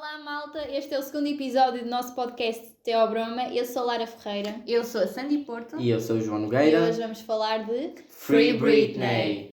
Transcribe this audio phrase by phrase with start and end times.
[0.00, 3.48] Olá malta, este é o segundo episódio do nosso podcast Teobroma.
[3.54, 5.78] Eu sou Lara Ferreira Eu sou a Sandy Porto.
[5.78, 6.84] E eu sou o João e Nogueira.
[6.84, 9.49] hoje vamos falar de Free Britney!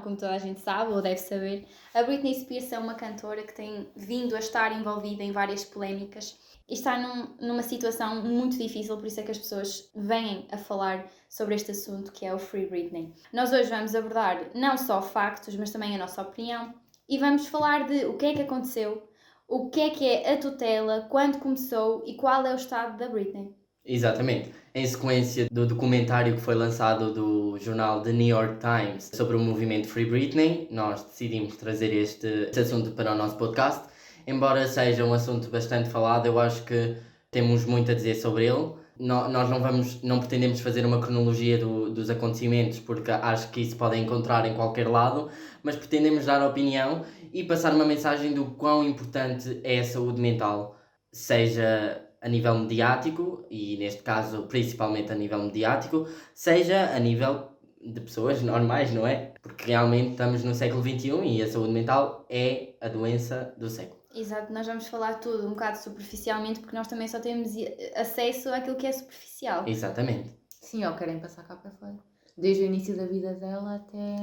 [0.00, 3.54] Como toda a gente sabe ou deve saber, a Britney Spears é uma cantora que
[3.54, 6.38] tem vindo a estar envolvida em várias polémicas
[6.68, 10.56] e está num- numa situação muito difícil, por isso é que as pessoas vêm a
[10.56, 13.12] falar sobre este assunto que é o Free Britney.
[13.32, 16.72] Nós hoje vamos abordar não só factos, mas também a nossa opinião
[17.08, 19.06] e vamos falar de o que é que aconteceu,
[19.48, 23.08] o que é que é a tutela, quando começou e qual é o estado da
[23.08, 23.54] Britney.
[23.84, 24.50] Exatamente.
[24.74, 29.40] Em sequência do documentário que foi lançado do jornal The New York Times sobre o
[29.40, 33.82] movimento Free Britney, nós decidimos trazer este, este assunto para o nosso podcast.
[34.26, 36.96] Embora seja um assunto bastante falado, eu acho que
[37.30, 38.70] temos muito a dizer sobre ele.
[38.98, 43.60] No- nós não vamos, não pretendemos fazer uma cronologia do- dos acontecimentos, porque acho que
[43.60, 45.28] isso podem encontrar em qualquer lado,
[45.62, 50.76] mas pretendemos dar opinião e passar uma mensagem do quão importante é a saúde mental,
[51.10, 57.48] seja a nível mediático, e neste caso principalmente a nível mediático, seja a nível
[57.80, 59.32] de pessoas normais, não é?
[59.42, 64.00] Porque realmente estamos no século XXI e a saúde mental é a doença do século.
[64.14, 67.52] Exato, nós vamos falar tudo um bocado superficialmente porque nós também só temos
[67.96, 69.64] acesso àquilo que é superficial.
[69.66, 70.30] Exatamente.
[70.48, 72.11] Sim, ou querem passar cá para fora.
[72.36, 74.16] Desde o início da vida dela até,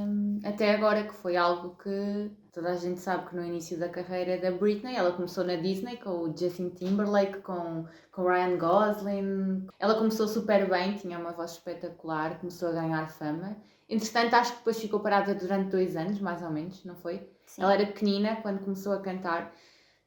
[0.44, 4.38] até agora, que foi algo que toda a gente sabe que no início da carreira
[4.40, 9.68] da Britney, ela começou na Disney com o Justin Timberlake, com, com Ryan Gosling.
[9.78, 13.56] Ela começou super bem, tinha uma voz espetacular, começou a ganhar fama.
[13.88, 17.28] Entretanto, acho que depois ficou parada durante dois anos, mais ou menos, não foi?
[17.46, 17.64] Sim.
[17.64, 19.52] Ela era pequenina quando começou a cantar.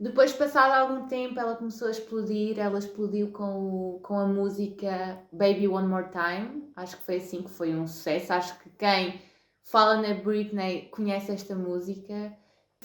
[0.03, 2.59] Depois, passado algum tempo, ela começou a explodir.
[2.59, 6.73] Ela explodiu com, o, com a música Baby One More Time.
[6.75, 8.33] Acho que foi assim que foi um sucesso.
[8.33, 9.23] Acho que quem
[9.63, 12.37] fala na Britney conhece esta música.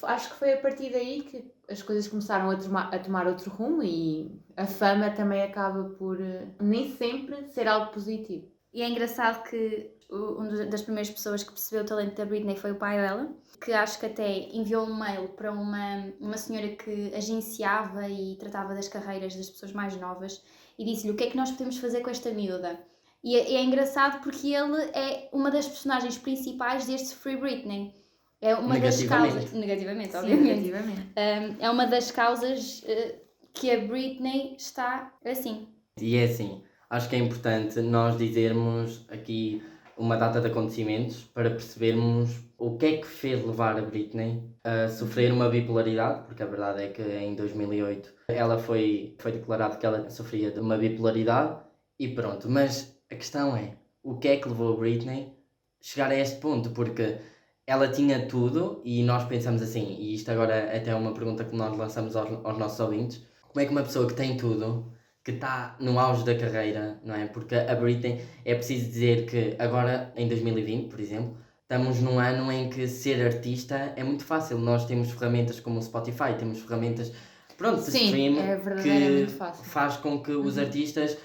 [0.04, 3.50] Acho que foi a partir daí que as coisas começaram a tomar, a tomar outro
[3.50, 8.48] rumo e a fama também acaba por eh, nem sempre ser algo positivo.
[8.72, 12.72] E é engraçado que uma das primeiras pessoas que percebeu o talento da Britney foi
[12.72, 13.30] o pai dela,
[13.64, 18.74] que acho que até enviou um mail para uma, uma senhora que agenciava e tratava
[18.74, 20.42] das carreiras das pessoas mais novas
[20.78, 22.80] e disse-lhe o que é que nós podemos fazer com esta miúda.
[23.24, 27.94] E é, é engraçado porque ele é uma das personagens principais deste Free Britney.
[28.40, 29.52] É uma das causas.
[29.52, 30.62] Negativamente, Sim, obviamente.
[30.62, 31.02] negativamente.
[31.18, 33.20] Um, é uma das causas uh,
[33.54, 35.68] que a Britney está assim.
[36.00, 39.64] E é assim, acho que é importante nós dizermos aqui
[39.98, 44.88] uma data de acontecimentos para percebermos o que é que fez levar a Britney a
[44.90, 49.86] sofrer uma bipolaridade, porque a verdade é que em 2008 ela foi, foi declarado que
[49.86, 51.58] ela sofria de uma bipolaridade
[52.00, 52.50] e pronto.
[52.50, 55.34] Mas a questão é, o que é que levou a Britney
[55.82, 56.72] a chegar a este ponto?
[56.72, 57.18] Porque
[57.66, 61.56] ela tinha tudo e nós pensamos assim, e isto agora até é uma pergunta que
[61.56, 64.92] nós lançamos aos, aos nossos ouvintes, como é que uma pessoa que tem tudo
[65.28, 67.26] que está no auge da carreira, não é?
[67.26, 72.50] Porque a Britney, é preciso dizer que agora, em 2020, por exemplo, estamos num ano
[72.50, 74.58] em que ser artista é muito fácil.
[74.58, 77.12] Nós temos ferramentas como o Spotify, temos ferramentas,
[77.58, 79.28] pronto, de Sim, stream, é que
[79.66, 80.64] faz com que os Uhum.
[80.64, 81.18] artistas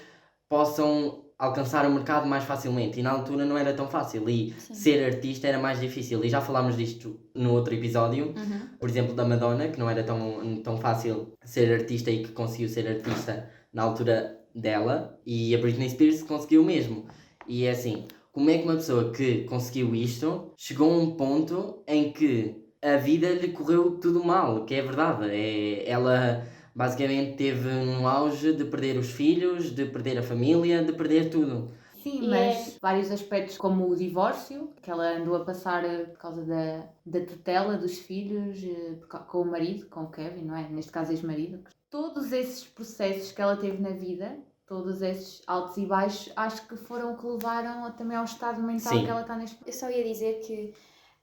[0.49, 2.99] possam alcançar o mercado mais facilmente.
[2.99, 4.29] E na altura não era tão fácil.
[4.29, 4.73] E Sim.
[4.73, 6.25] ser artista era mais difícil.
[6.25, 8.67] E já falámos disto no outro episódio Uhum.
[8.79, 12.67] por exemplo, da Madonna, que não era tão, tão fácil ser artista e que conseguiu
[12.67, 17.07] ser artista na altura dela, e a Britney Spears conseguiu mesmo.
[17.47, 21.83] E é assim, como é que uma pessoa que conseguiu isto chegou a um ponto
[21.87, 25.25] em que a vida lhe correu tudo mal, que é verdade.
[25.29, 26.45] É, ela
[26.75, 31.73] basicamente teve um auge de perder os filhos, de perder a família, de perder tudo.
[31.93, 36.17] Sim, E mas vários aspectos, como o divórcio, que ela andou a passar eh, por
[36.19, 40.67] causa da, da tutela dos filhos eh, com o marido, com o Kevin, não é?
[40.69, 41.63] Neste caso, ex-marido.
[41.93, 46.75] Todos esses processos que ela teve na vida, todos esses altos e baixos, acho que
[46.75, 49.03] foram o que levaram a- também ao estado mental Sim.
[49.05, 50.73] que ela está neste Eu só ia dizer que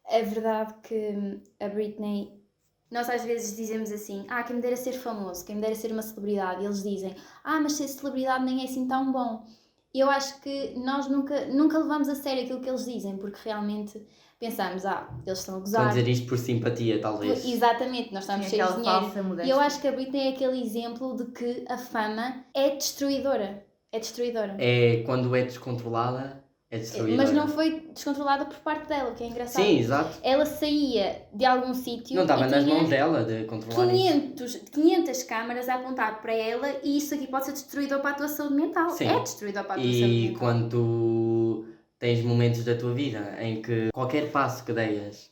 [0.06, 2.41] é verdade que a Britney.
[2.89, 5.91] Nós às vezes dizemos assim: ah, quem me dera ser famoso, quem me dera ser
[5.91, 6.62] uma celebridade.
[6.62, 9.45] E eles dizem: ah, mas ser celebridade nem é assim tão bom.
[9.93, 13.41] E eu acho que nós nunca, nunca levamos a sério aquilo que eles dizem, porque
[13.43, 14.00] realmente
[14.41, 15.89] pensamos: ah, eles estão a Estão a gozar.
[15.95, 17.45] dizer isto por simpatia, talvez.
[17.45, 19.45] Exatamente, nós estamos Sim, cheios de dinheiro.
[19.45, 23.65] E eu acho que a Britney é aquele exemplo de que a fama é destruidora.
[23.93, 24.57] É destruidora.
[24.59, 27.17] É quando é descontrolada, É destruidora.
[27.17, 29.65] Mas não foi descontrolada por parte dela, o que é engraçado.
[29.65, 30.19] Sim, exato.
[30.23, 34.21] Ela saía de algum sítio Não estava e nas mãos dela de controlar isso.
[34.37, 38.15] 500, 500 câmaras a apontar para ela e isso aqui pode ser destruidor para a
[38.15, 38.89] tua saúde mental.
[38.91, 39.09] Sim.
[39.09, 40.39] É destruidor para a tua saúde E mental.
[40.39, 41.65] quando tu
[42.00, 45.31] tens momentos da tua vida em que qualquer passo que deias,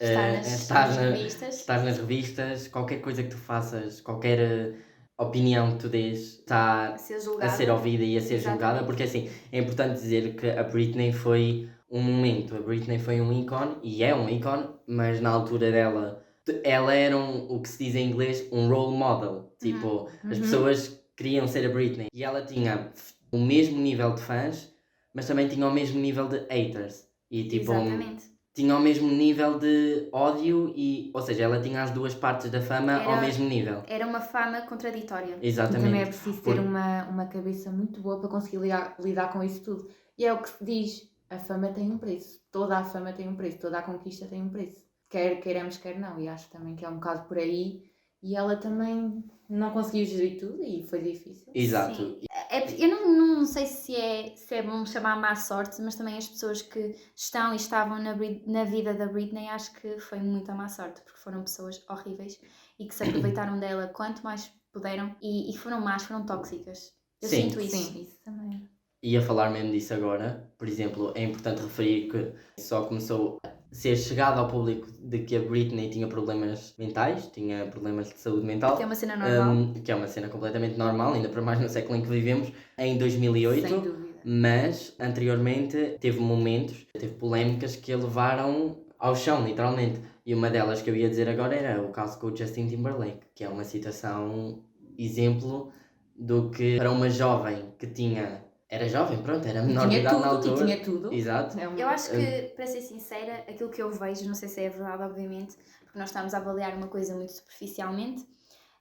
[0.00, 1.66] Está eh, nas, estás, nas na- revistas.
[1.66, 4.72] nas revistas, qualquer coisa que tu faças, qualquer eh,
[5.18, 8.60] opinião que tu dês, está a ser ouvida e a ser Exatamente.
[8.60, 13.20] julgada, porque assim, é importante dizer que a Britney foi um momento, a Britney foi
[13.20, 16.24] um ícone, e é um ícone, mas na altura dela,
[16.64, 20.42] ela era um, o que se diz em inglês, um role model, tipo, as Uhum.
[20.42, 22.92] pessoas queriam ser a Britney, e ela tinha
[23.30, 24.73] o mesmo nível de fãs,
[25.14, 28.24] mas também tinha o mesmo nível de haters, e tipo, Exatamente.
[28.52, 32.60] tinha o mesmo nível de ódio, e, ou seja, ela tinha as duas partes da
[32.60, 33.82] fama ao Era- mesmo nível.
[33.86, 35.38] Era uma fama contraditória.
[35.40, 35.84] E Exatamente.
[35.84, 39.42] também é preciso ter Por- uma, uma cabeça muito boa para conseguir lidar, lidar com
[39.42, 39.88] isso tudo.
[40.18, 42.40] E é o que se diz: a fama tem um preço.
[42.52, 43.58] Toda a fama tem um preço.
[43.58, 44.84] Toda a conquista tem um preço.
[45.08, 46.20] Quer queiramos, quer não.
[46.20, 47.82] E acho também que é um bocado por aí.
[48.22, 51.52] E ela também não conseguiu gerir tudo e foi difícil.
[51.54, 51.96] Exato.
[51.96, 52.20] Sim.
[52.50, 56.16] É, eu não, não sei se é, se é bom chamar má sorte, mas também
[56.16, 60.54] as pessoas que estão e estavam na, na vida da Britney acho que foi muita
[60.54, 62.40] má sorte, porque foram pessoas horríveis
[62.78, 66.92] e que se aproveitaram dela quanto mais puderam e, e foram más, foram tóxicas.
[67.20, 67.50] Eu Sim.
[67.50, 67.76] sinto isso.
[67.76, 68.68] Sim, isso também.
[69.02, 73.53] E a falar mesmo disso agora, por exemplo, é importante referir que só começou a
[73.74, 78.46] ser chegado ao público de que a Britney tinha problemas mentais, tinha problemas de saúde
[78.46, 79.52] mental, Que é uma cena normal.
[79.52, 82.52] hum, que é uma cena completamente normal, ainda para mais no século em que vivemos,
[82.78, 83.68] em 2008.
[83.68, 84.14] Sem dúvida.
[84.24, 90.00] Mas anteriormente teve momentos, teve polémicas que a levaram ao chão, literalmente.
[90.24, 93.26] E uma delas que eu ia dizer agora era o caso com o Justin Timberlake,
[93.34, 94.62] que é uma situação
[94.96, 95.72] exemplo
[96.16, 98.44] do que para uma jovem que tinha.
[98.68, 100.54] Era jovem, pronto, era menor de idade tudo, na altura.
[100.54, 101.12] e tinha tudo.
[101.12, 101.58] Exato.
[101.58, 104.60] É uma- Eu acho que, para ser sincera, aquilo que eu vejo, não sei se
[104.62, 108.26] é verdade, obviamente, porque nós estamos a avaliar uma coisa muito superficialmente,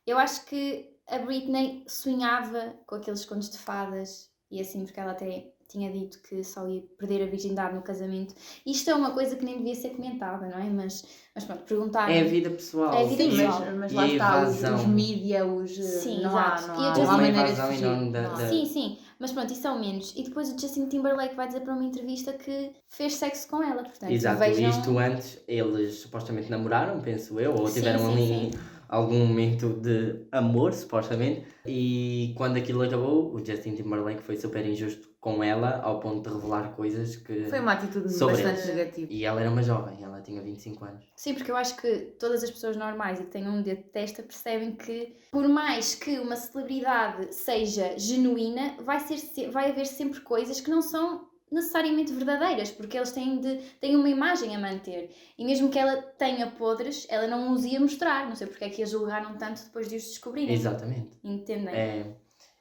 [0.07, 5.11] eu acho que a Britney sonhava com aqueles contos de fadas e assim, porque ela
[5.11, 8.33] até tinha dito que só ia perder a virgindade no casamento.
[8.65, 10.69] Isto é uma coisa que nem devia ser comentada, não é?
[10.69, 11.03] Mas,
[11.35, 12.09] mas pronto, perguntar.
[12.09, 12.93] É a vida pessoal.
[12.93, 13.59] É a vida Sim, pessoal.
[13.59, 15.77] mas, mas E lá está, os, os mídia, os.
[15.77, 16.67] eh, Sim, não há, exato.
[16.67, 18.11] não E há, não Justin- há maneira de fugir.
[18.11, 20.13] da- da- Sim, sim, mas pronto, isso é o menos.
[20.15, 23.83] E depois o Justin Timberlake vai dizer para uma entrevista que fez sexo com ela,
[23.83, 24.69] portanto, Exato, vejam...
[24.69, 28.51] isto antes eles supostamente namoraram, penso eu, ou tiveram sim, ali sim.
[28.87, 35.09] algum momento de amor, supostamente, e quando aquilo acabou, o Justin Timberlake foi super injusto
[35.23, 37.45] com ela, ao ponto de revelar coisas que...
[37.49, 38.75] Foi uma atitude Sobre bastante eles.
[38.75, 39.07] negativa.
[39.13, 41.05] E ela era uma jovem, ela tinha 25 anos.
[41.15, 43.89] Sim, porque eu acho que todas as pessoas normais e que têm um dedo de
[43.89, 49.85] testa percebem que, por mais que uma celebridade seja genuína, vai, ser, se- vai haver
[49.87, 54.59] sempre coisas que não são necessariamente verdadeiras, porque eles têm, de, têm uma imagem a
[54.59, 55.09] manter.
[55.37, 58.27] E mesmo que ela tenha podres, ela não os ia mostrar.
[58.27, 60.53] Não sei porque é que a julgaram tanto depois de os descobrirem.
[60.53, 61.11] Exatamente.
[61.23, 61.73] Entendem?
[61.73, 62.05] É,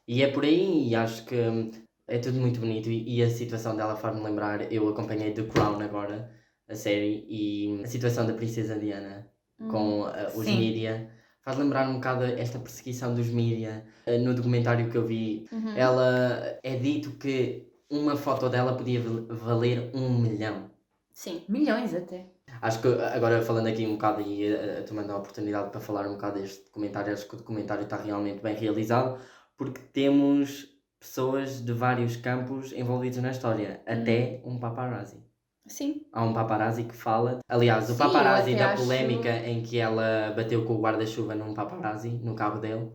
[0.07, 1.71] e é por aí, e acho que hum,
[2.15, 2.89] é tudo muito bonito.
[2.91, 4.71] E, e a situação dela faz-me lembrar.
[4.73, 6.31] Eu acompanhei The Crown agora,
[6.69, 9.27] a série, e a situação da Princesa Diana
[9.61, 9.69] Hum.
[9.69, 11.11] com uh, os mídia
[11.45, 13.85] faz lembrar um bocado esta perseguição dos mídia.
[14.07, 15.77] Uh, no documentário que eu vi, Uhum.
[15.77, 20.71] ela é dito que uma foto dela podia val- valer um milhão.
[21.13, 21.43] Sim.
[21.49, 22.27] Milhões até.
[22.61, 26.13] Acho que agora falando aqui um bocado e uh, tomando a oportunidade para falar um
[26.13, 29.19] bocado deste documentário, acho que o documentário está realmente bem realizado
[29.57, 30.72] porque temos
[31.03, 35.21] pessoas de vários campos envolvidos na história, até um paparazzi.
[35.67, 36.07] Sim.
[36.13, 37.41] Há um paparazzi que fala.
[37.49, 41.55] Aliás, o Sim, paparazzi da acho- polémica em que ela bateu com o guarda-chuva num
[41.55, 42.89] paparazzi, no carro dele,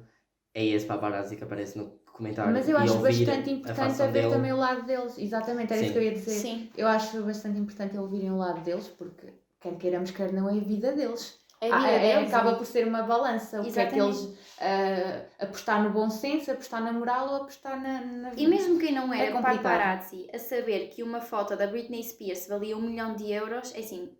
[0.54, 2.54] é esse paparazzi que aparece no documentário.
[2.54, 4.30] Mas eu E acho ouvir bastante importante haver dele.
[4.34, 5.18] também o lado deles.
[5.18, 5.86] Exatamente, era Sim.
[5.86, 6.32] isso que eu ia dizer.
[6.32, 6.70] Sim.
[6.78, 9.28] Eu acho bastante importante ouvirem o lado deles, porque
[9.60, 11.40] quer queiramos, quer não, é a vida deles.
[11.60, 13.62] É Ah, é- deles, acaba e- por ser uma balança.
[13.62, 17.82] O que é que eles ah, apostar no bom senso, apostar na moral ou apostar
[17.82, 19.64] na, na E mesmo quem não É era complicado.
[19.64, 23.80] paparazzi a saber que uma foto da Britney Spears valia um milhão de euros, é
[23.80, 24.12] assim,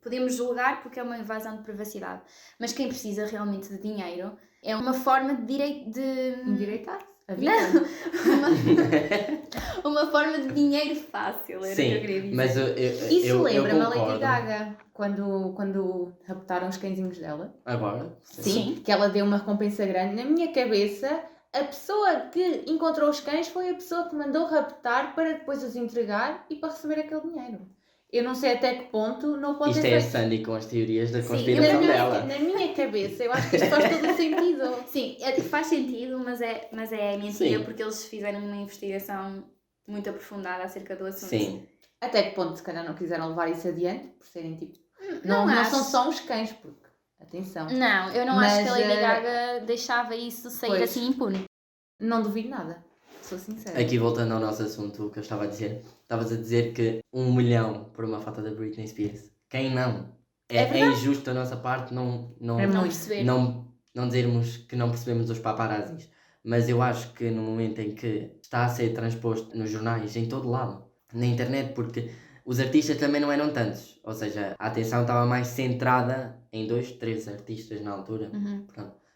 [0.00, 2.22] podemos julgar porque é uma invasão de privacidade.
[2.58, 6.40] Mas quem precisa realmente de dinheiro é uma forma de direito de.
[6.46, 7.52] endireitar a vida.
[9.82, 12.34] uma, uma forma de dinheiro fácil, era o que eu Sim, queria dizer.
[12.36, 14.20] mas eu, eu, Isso eu, eu lembra-me a Lady.
[14.20, 17.54] Gaga, quando, quando raptaram os cãezinhos dela.
[17.64, 18.16] Agora?
[18.22, 18.80] Sim.
[18.84, 20.14] Que ela deu uma recompensa grande.
[20.14, 21.20] Na minha cabeça,
[21.52, 25.74] a pessoa que encontrou os cães foi a pessoa que mandou raptar para depois os
[25.74, 27.60] entregar e para receber aquele dinheiro.
[28.12, 30.12] Eu não sei até que ponto não pode Isto ter é a feito.
[30.12, 32.22] Sandy com as teorias da Sim, Na conspiração minha, dela.
[32.24, 34.84] na minha cabeça, eu acho que isto faz todo o sentido.
[34.86, 37.64] Sim, é- faz sentido, mas é, mas é mentira Sim.
[37.64, 39.44] porque eles fizeram uma investigação
[39.88, 41.28] muito aprofundada acerca do assunto.
[41.30, 41.66] Sim,
[42.00, 44.78] Até que ponto, se calhar, não quiseram levar isso adiante, por serem tipo.
[45.24, 45.70] Não Não, não, acho.
[45.70, 46.86] são só uns cães, porque.
[47.20, 47.66] Atenção.
[47.70, 50.82] Não, eu não Mas, acho que a Lady eh, Gaga deixava isso sair pois.
[50.82, 51.44] assim impune.
[51.98, 52.84] Não duvido nada.
[53.26, 53.80] Sou sincera.
[53.80, 57.00] aqui voltando ao nosso assunto, o que eu estava a dizer, estavas a dizer que
[57.12, 59.30] um milhão por uma foto da Britney Spears.
[59.48, 60.14] Quem não?
[60.48, 63.24] É, É é, injusto da nossa parte não, não, É Não perceber.
[63.24, 66.08] não, não dizermos que não percebemos os paparazzis.
[66.44, 70.28] Mas eu acho que no momento em que está a ser transposto nos jornais, em
[70.28, 72.12] todo lado, na internet, porque
[72.44, 74.00] os artistas também não eram tantos.
[74.04, 78.30] Ou seja, a atenção estava mais centrada em dois, três artistas na altura.
[78.32, 78.64] Uhum.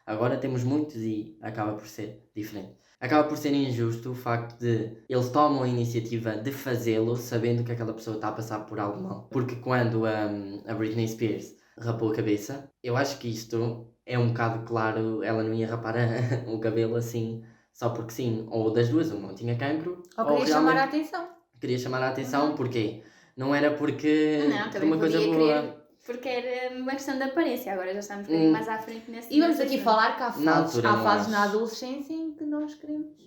[0.05, 2.75] Agora temos muitos e acaba por ser diferente.
[3.00, 7.73] Acaba por ser injusto o facto de eles tomam a iniciativa de fazê-lo sabendo que
[7.73, 9.28] aquela pessoa está a passar por algo mal.
[9.30, 14.28] Porque quando hum, a Britney Spears rapou a cabeça, eu acho que isto é um
[14.28, 17.42] bocado claro, ela não ia rapar a- o cabelo assim
[17.73, 18.47] só porque sim.
[18.50, 21.28] Ou das duas, uma, ou tinha cancro, Ou queria chamar a atenção.
[21.61, 23.02] queria chamar a atenção, porquê?
[23.37, 25.37] Não era porque Não, uma coisa boa.
[25.37, 27.73] querer, porque era uma questão de aparência.
[27.73, 28.52] Agora já estamos um bocadinho Hum.
[28.52, 29.83] mais à frente nesse E vamos aqui assunto.
[29.85, 33.21] falar que há Na fases, altura, há não fases na adolescência em que nós queremos.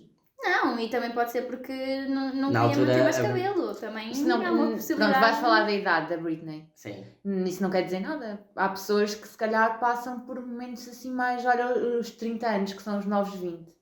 [0.46, 1.72] Não, e também pode ser porque
[2.06, 3.74] não, não Na queria altura, manter mais a- cabelo.
[3.74, 5.20] Também Isso não, é uma pronto, possibilidade.
[5.20, 6.68] vais falar da idade da Britney.
[6.74, 7.02] Sim.
[7.46, 8.44] Isso não quer dizer nada.
[8.54, 12.82] Há pessoas que se calhar passam por momentos assim mais, olha, os 30 anos, que
[12.82, 13.72] são os novos 20.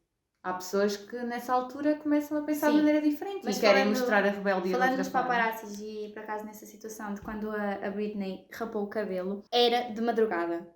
[0.43, 2.73] Há pessoas que nessa altura começam a pensar Sim.
[2.73, 6.23] de maneira diferente Mas e querem falando- mostrar a rebeldia Falando dos paparazzis e por
[6.23, 10.67] acaso nessa situação de quando a, a Britney rapou o cabelo, era de madrugada.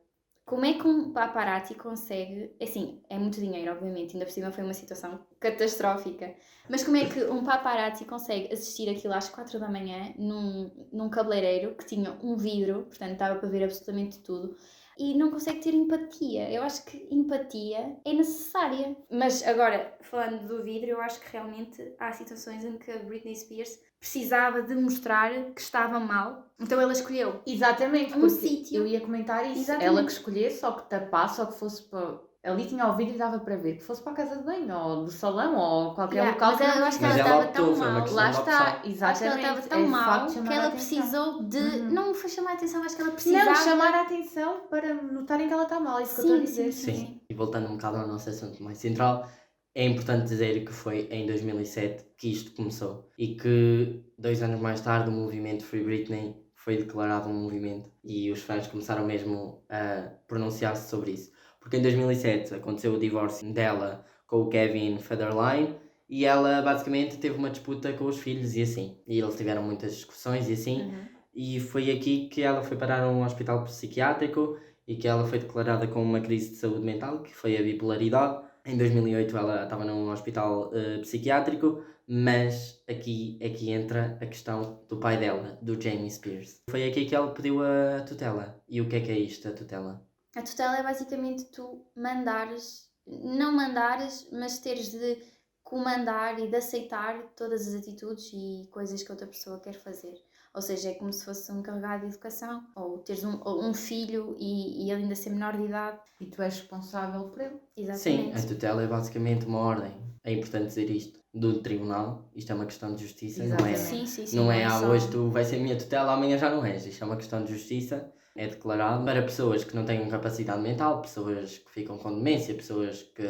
[0.45, 2.55] Como é que um paparazzi consegue.
[2.63, 6.33] Assim, é muito dinheiro, obviamente, ainda por cima foi uma situação catastrófica.
[6.69, 11.09] Mas como é que um paparazzi consegue assistir aquilo às 4 da manhã num, num
[11.11, 14.57] cabeleireiro que tinha um vidro, portanto estava para ver absolutamente tudo,
[14.99, 16.51] e não consegue ter empatia?
[16.51, 18.97] Eu acho que empatia é necessária.
[19.11, 23.35] Mas agora, falando do vidro, eu acho que realmente há situações em que a Britney
[23.35, 27.41] Spears precisava de mostrar que estava mal, então ela escolheu.
[27.47, 28.79] Exatamente, Um sítio.
[28.83, 29.61] eu ia comentar isso.
[29.61, 29.87] Exatamente.
[29.89, 32.21] Ela que escolhesse, ou que tapasse, ou que fosse para.
[32.47, 35.05] Ali tinha ouvido e dava para ver que fosse para a casa de banho, ou
[35.05, 37.77] do salão, ou qualquer Yeah, local mas que ela- acho que Mas ela estava tão
[37.77, 38.13] mal.
[38.13, 39.37] Lá está, que ela exatamente.
[39.37, 41.59] estava é tão o mal que ela precisou de.
[41.59, 41.91] Uhum.
[41.91, 43.45] Não foi chamar a atenção, acho que ela precisava.
[43.47, 46.37] Não, chamar a atenção para notarem que ela está mal, é isso que eu estou
[46.37, 46.73] a Sim, dizer.
[46.73, 49.29] sim, Sim, e voltando um bocado ao nosso assunto mais central,
[49.75, 54.81] é importante dizer que foi em 2007 que isto começou e que dois anos mais
[54.81, 60.11] tarde o movimento Free Britney foi declarado um movimento e os fãs começaram mesmo a
[60.27, 61.31] pronunciar-se sobre isso.
[61.67, 65.75] Porque em 2007 aconteceu o divórcio dela com o Kevin Federline
[66.09, 68.97] e ela basicamente teve uma disputa com os filhos e assim.
[69.05, 70.83] E eles tiveram muitas discussões e assim.
[70.83, 71.07] Uhum.
[71.35, 74.57] E foi aqui que ela foi parar a um hospital psiquiátrico
[74.87, 78.45] e que ela foi declarada com uma crise de saúde mental, que foi a bipolaridade.
[78.65, 84.85] Em 2008 ela estava num hospital eh, psiquiátrico, mas aqui é que entra a questão
[84.89, 86.63] do pai dela, do Jamie Spears.
[86.71, 88.63] Foi aqui que ela pediu a tutela.
[88.69, 90.06] E o que é que é isto, a tutela?
[90.37, 95.17] A tutela é basicamente tu mandares, não mandares, mas teres de
[95.65, 100.15] comandar e de aceitar todas as atitudes e coisas que outra pessoa quer fazer.
[100.55, 104.37] Ou seja, é como se fosse um encarregado de educação, ou teres um, um filho
[104.39, 105.99] e, e ele ainda ser menor de idade.
[106.21, 107.57] E tu és responsável por ele.
[107.95, 108.37] Sim, Exatamente.
[108.39, 109.93] a tutela é basicamente uma ordem.
[110.23, 111.19] É importante dizer isto.
[111.33, 113.75] Do tribunal, isto é uma questão de justiça, não é?
[113.75, 114.37] Sim, sim, sim.
[114.37, 116.87] Não é, ah, só- hoje tu vais ser minha tutela, amanhã já não és.
[116.87, 118.11] Isto é uma questão de justiça.
[118.37, 123.03] É declarado para pessoas que não têm capacidade mental, pessoas que ficam com demência, pessoas
[123.03, 123.27] que,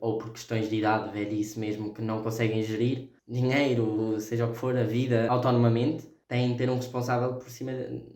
[0.00, 4.58] ou por questões de idade, velhice mesmo, que não conseguem gerir dinheiro, seja o que
[4.58, 7.72] for, a vida autonomamente, têm de ter um responsável por cima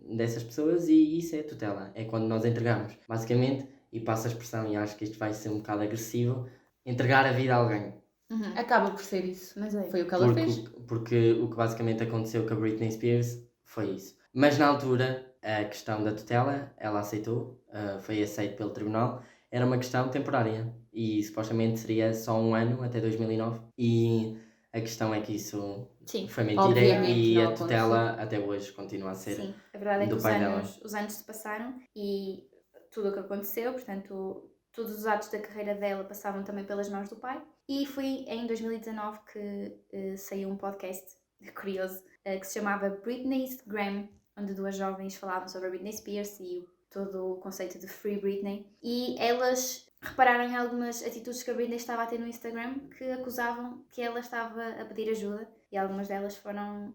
[0.09, 1.91] dessas pessoas e isso é tutela.
[1.95, 5.49] É quando nós entregamos, basicamente, e passo a expressão, e acho que isto vai ser
[5.51, 6.47] um bocado agressivo,
[6.85, 7.95] entregar a vida a alguém.
[8.31, 8.53] Uhum.
[8.57, 9.59] Acaba por ser isso.
[9.59, 9.85] Mas é.
[9.85, 10.59] Foi o que ela Porque, fez.
[10.87, 14.17] porque o que basicamente aconteceu com a Britney Spears foi isso.
[14.33, 19.67] Mas na altura, a questão da tutela, ela aceitou, ah, foi aceito pelo tribunal, era
[19.67, 23.61] uma questão temporária e supostamente seria só um ano até 2009.
[23.79, 24.37] E
[24.73, 29.15] a questão é que isso Sim, foi mentira e a tutela até hoje continua a
[29.15, 29.37] ser.
[29.37, 29.55] sim.
[29.73, 32.49] A verdade é que do os anos, os anos se passaram e
[32.91, 37.09] tudo o que aconteceu, portanto, todos os atos da carreira dela passavam também pelas mãos
[37.09, 37.41] do pai.
[37.69, 41.07] E foi em 2019 que eh, saiu um podcast
[41.55, 46.38] curioso eh, que se chamava Britney's Gram, onde duas jovens falavam sobre a Britney Spears
[46.41, 48.67] e todo o conceito de Free Britney.
[48.83, 53.05] E elas repararam em algumas atitudes que a Britney estava a ter no Instagram que
[53.11, 56.93] acusavam que ela estava a pedir ajuda e algumas delas foram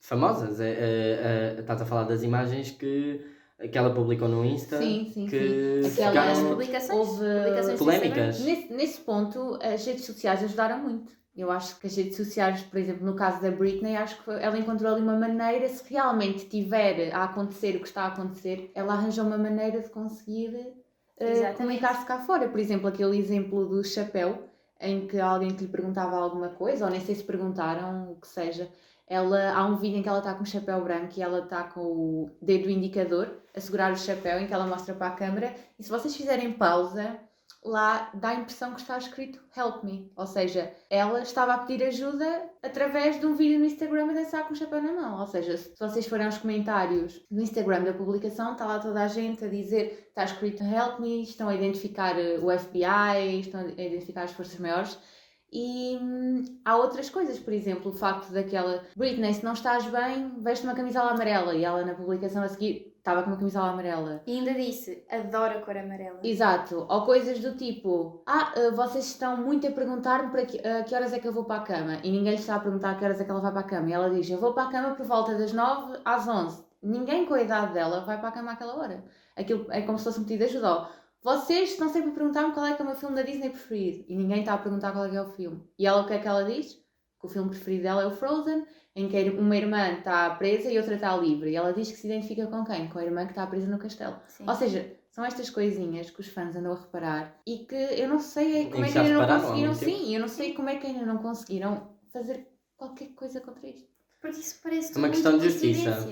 [0.00, 3.24] Famosas, é, é, é, estás a falar das imagens que,
[3.70, 4.78] que ela publicou no Insta.
[4.78, 5.90] Sim, sim, que sim.
[5.90, 8.40] ficaram- Aquelas publicações, houve publicações polémicas.
[8.40, 11.12] Nesse, nesse ponto, as redes sociais ajudaram muito.
[11.34, 14.58] Eu acho que as redes sociais, por exemplo, no caso da Britney, acho que ela
[14.58, 18.92] encontrou ali uma maneira, se realmente tiver a acontecer o que está a acontecer, ela
[18.92, 22.48] arranjou uma maneira de conseguir uh, comunicar-se cá fora.
[22.48, 24.46] Por exemplo, aquele exemplo do chapéu,
[24.78, 28.28] em que alguém que lhe perguntava alguma coisa, ou nem sei se perguntaram, o que
[28.28, 28.70] seja,
[29.06, 31.64] ela, há um vídeo em que ela está com o chapéu branco e ela está
[31.64, 35.54] com o dedo indicador a segurar o chapéu, em que ela mostra para a câmera,
[35.78, 37.18] e se vocês fizerem pausa
[37.64, 40.10] lá dá a impressão que está escrito Help Me.
[40.16, 44.46] Ou seja, ela estava a pedir ajuda através de um vídeo no Instagram a dançar
[44.46, 45.20] com o chapéu na mão.
[45.20, 49.08] Ou seja, se vocês forem aos comentários do Instagram da publicação, está lá toda a
[49.08, 53.68] gente a dizer está escrito Help Me, estão a identificar eh, o FBI, estão a
[53.68, 54.98] identificar as forças maiores.
[55.52, 60.40] E hum, há outras coisas, por exemplo, o facto daquela Britney, se não estás bem,
[60.40, 64.22] veste uma camisola amarela e ela na publicação a seguir estava com uma camisola amarela.
[64.28, 66.20] E ainda disse, adoro a cor amarela.
[66.22, 66.86] Exato.
[66.88, 70.94] Ou coisas do tipo, ah, eh, vocês estão muito a perguntar-me para que, uh, que
[70.94, 71.98] horas é que eu vou para a cama.
[72.04, 73.90] E ninguém lhe está a perguntar que horas é que ela vai para a cama.
[73.90, 76.64] E ela diz, eu vou para a cama por volta das 9 às 11.
[76.80, 79.04] Ninguém com a idade dela vai para a cama àquela hora.
[79.36, 80.88] Aquilo é como se fosse pedido de ajuda.
[81.24, 84.04] Vocês estão sempre a perguntar-me qual é que é o meu filme da Disney preferido.
[84.08, 85.60] E ninguém está a perguntar qual é que é o filme.
[85.76, 86.74] E ela, o que é que ela diz?
[87.20, 88.64] Que o filme preferido dela é o Frozen
[88.94, 91.50] em que uma irmã está presa e outra está livre.
[91.50, 92.88] E ela diz que se identifica com quem?
[92.88, 94.16] Com a irmã que está presa no castelo.
[94.28, 94.44] Sim.
[94.46, 98.18] Ou seja, são estas coisinhas que os fãs andam a reparar e que eu não
[98.18, 99.74] sei como é que ainda não conseguiram.
[99.74, 102.46] Sim, eu não sei como é que ainda não conseguiram fazer
[102.76, 103.88] qualquer coisa contra isto.
[104.20, 106.06] Porque isso parece é uma questão de justiça.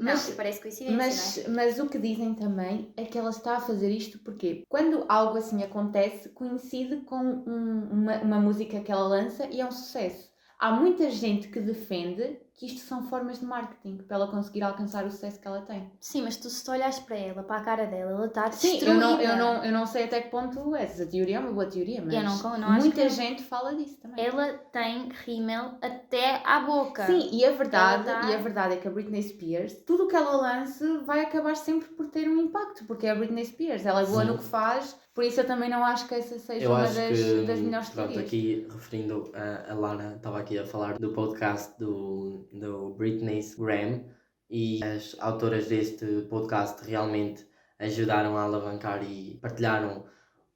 [0.00, 1.48] Mas, não, parece coincidência, mas, é?
[1.48, 5.36] mas o que dizem também é que ela está a fazer isto porque quando algo
[5.36, 10.30] assim acontece, coincide com um, uma, uma música que ela lança e é um sucesso
[10.58, 15.06] há muita gente que defende que isto são formas de marketing para ela conseguir alcançar
[15.06, 15.92] o sucesso que ela tem.
[16.00, 18.80] Sim, mas tu se tu olhas para ela, para a cara dela, ela está destruída.
[18.80, 21.36] Sim, eu não, eu, não, eu não sei até que ponto é, se a teoria
[21.36, 24.26] é uma boa teoria, mas não, não muita gente fala disso também.
[24.26, 27.06] Ela tem rímel até à boca.
[27.06, 28.28] Sim, e a verdade, tá...
[28.28, 31.54] e a verdade é que a Britney Spears, tudo o que ela lance vai acabar
[31.54, 34.32] sempre por ter um impacto, porque é a Britney Spears, ela é boa Sim.
[34.32, 36.94] no que faz, por isso eu também não acho que essa seja eu uma das,
[36.94, 38.24] que, das melhores pronto, teorias.
[38.24, 44.04] aqui referindo a, a Lara, estava aqui a falar do podcast do, do Britney Graham
[44.48, 47.44] e as autoras deste podcast realmente
[47.80, 50.06] ajudaram a alavancar e partilharam.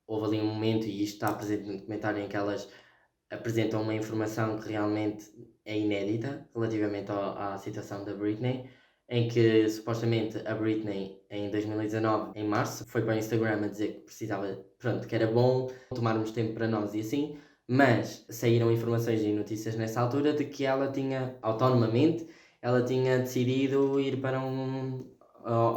[0.07, 2.69] Houve ali um momento, e isto está presente no documentário, em que elas
[3.33, 5.29] apresentam uma informação que realmente
[5.65, 8.71] é inédita relativamente à, à situação da Britney
[9.13, 13.89] em que supostamente a Britney em 2019, em março, foi para o Instagram a dizer
[13.89, 17.37] que precisava, pronto, que era bom tomarmos tempo para nós e assim,
[17.69, 22.27] mas saíram informações e notícias nessa altura de que ela tinha, autonomamente,
[22.63, 25.05] ela tinha decidido ir para um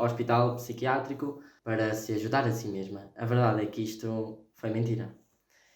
[0.02, 3.12] hospital psiquiátrico para se ajudar a si mesma.
[3.18, 5.14] A verdade é que isto foi mentira.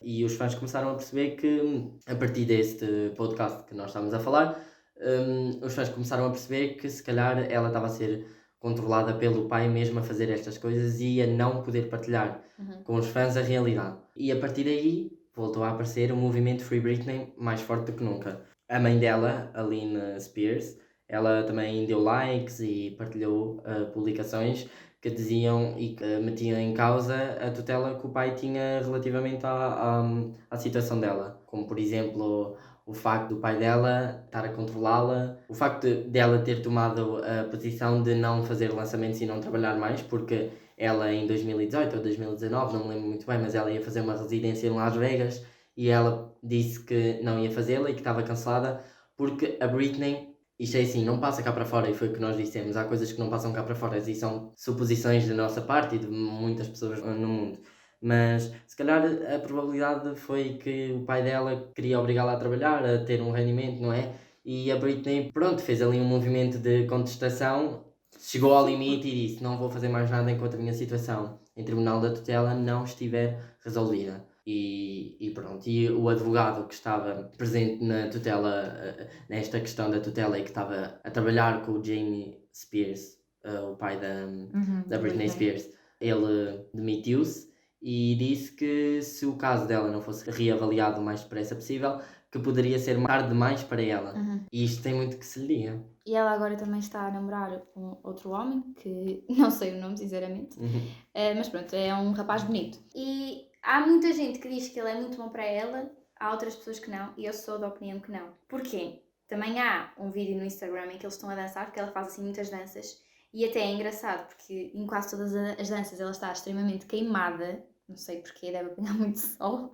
[0.02, 4.20] E os fãs começaram a perceber que, a partir deste podcast que nós estamos a
[4.20, 4.58] falar,
[5.00, 8.26] um, os fãs começaram a perceber que se calhar ela estava a ser
[8.60, 12.84] controlada pelo pai mesmo a fazer estas coisas e a não poder partilhar uhum.
[12.84, 13.98] com os fãs a realidade.
[14.16, 18.04] E a partir daí voltou a aparecer o movimento Free Britney mais forte do que
[18.04, 18.42] nunca.
[18.68, 24.68] A mãe dela, Aline Spears, ela também deu likes e partilhou uh, publicações
[25.02, 29.46] que diziam e que uh, metiam em causa a tutela que o pai tinha relativamente
[29.46, 30.04] à, à,
[30.52, 31.42] à situação dela.
[31.46, 32.58] Como, por exemplo,
[32.90, 37.44] o facto do pai dela estar a controlá-la, o facto de, dela ter tomado a
[37.44, 42.74] posição de não fazer lançamentos e não trabalhar mais, porque ela em 2018 ou 2019,
[42.74, 45.46] não me lembro muito bem, mas ela ia fazer uma residência em Las Vegas
[45.78, 48.84] e ela disse que não ia fazê-la e que estava cansada
[49.16, 52.20] porque a Britney, isto é assim, não passa cá para fora e foi o que
[52.20, 55.62] nós dissemos, há coisas que não passam cá para fora e são suposições da nossa
[55.62, 57.60] parte e de muitas pessoas no mundo
[58.02, 63.04] mas se calhar a probabilidade foi que o pai dela queria obrigá-la a trabalhar, a
[63.04, 64.14] ter um rendimento, não é?
[64.44, 67.86] E a Britney, pronto, fez ali um movimento de contestação,
[68.20, 71.64] chegou ao limite e disse: Não vou fazer mais nada enquanto a minha situação em
[71.64, 74.26] tribunal da tutela não estiver resolvida.
[74.48, 80.00] E, e pronto, e o advogado que estava presente na tutela, eh, nesta questão da
[80.00, 84.84] tutela e que estava a trabalhar com o Jamie Spears, uh, o pai da, uhum,
[84.88, 85.70] da Britney Spears,
[86.02, 87.49] ele demitiu-se
[87.82, 92.00] e disse que se o caso dela não fosse reavaliado o mais depressa possível,
[92.32, 94.14] que poderia ser tarde demais para ela.
[94.14, 94.46] Uhum.
[94.52, 95.84] E isto tem muito que se lhe diga.
[96.06, 99.98] E ela agora também está a namorar com outro homem, que não sei o nome,
[99.98, 100.60] sinceramente.
[100.60, 100.68] Uhum.
[100.68, 102.80] Uh, mas pronto, é um rapaz bonito.
[102.96, 105.90] E há muita gente que diz que ele é muito bom para ela,
[106.20, 108.30] há outras pessoas que não, e eu sou da opinião que não.
[108.48, 109.02] Porquê?
[109.28, 112.08] Também há um vídeo no Instagram em que eles estão a dançar, porque ela faz
[112.08, 113.02] assim muitas danças,
[113.34, 117.98] e até é engraçado, porque em quase todas as danças ela está extremamente queimada, não
[117.98, 119.74] sei porquê, deve apanhar muito sol.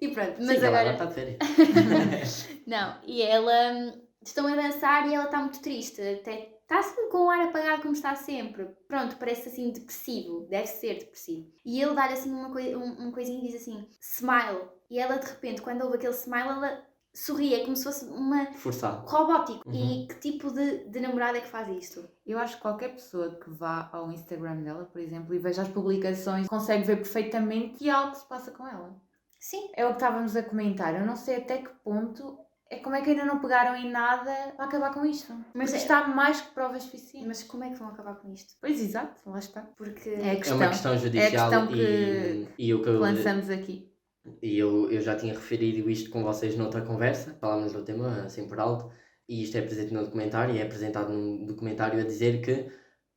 [0.00, 0.92] e pronto, Sim, mas ela agora.
[0.92, 1.38] está de férias.
[2.66, 7.08] Não, e ela hum, estão a dançar e ela está muito triste, até está assim
[7.10, 8.64] com o ar apagado como está sempre.
[8.88, 11.50] Pronto, parece assim depressivo, deve ser depressivo.
[11.64, 14.68] E ele dá assim uma, coi um, uma coisinha e diz assim, smile.
[14.90, 18.46] E ela de repente, quando ouve aquele smile, ela sorri, é como se fosse uma
[18.52, 19.06] Forçado.
[19.08, 19.68] robótico.
[19.68, 19.74] Uhum.
[19.74, 22.08] E que tipo de, de namorada é que faz isto?
[22.26, 25.68] Eu acho que qualquer pessoa que vá ao Instagram dela, por exemplo, e veja as
[25.68, 28.94] publicações, consegue ver perfeitamente que algo se passa com ela.
[29.38, 29.70] Sim.
[29.74, 30.94] É o que estávamos a comentar.
[30.94, 32.38] Eu não sei até que ponto
[32.70, 35.32] é como é que ainda não pegaram em nada para acabar com isto.
[35.52, 37.28] Mas Mas é- está mais que provas suficientes.
[37.28, 38.54] Mas como é que vão acabar com isto?
[38.60, 39.62] Pois exato, lá está.
[39.76, 43.50] Porque É a É questão, uma questão judicial questão e, que e o que lançamos
[43.50, 43.91] aqui.
[44.40, 48.46] E eu, eu já tinha referido isto com vocês noutra conversa, falámos do tema assim
[48.46, 48.90] por alto,
[49.28, 52.70] e isto é presente no documentário e é apresentado num documentário a dizer que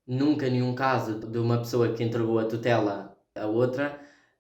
[0.08, 4.00] nunca nenhum caso de uma pessoa que entregou a tutela a outra